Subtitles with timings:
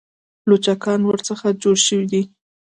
[0.49, 2.21] لوچکان ورڅخه جوړ شوي دي.